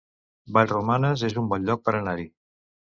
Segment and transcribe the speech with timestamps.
[0.57, 2.31] Vallromanes es un bon lloc per anar-hi